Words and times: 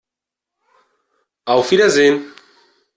Auf 1.45 1.69
Wiedersehen! 1.69 2.33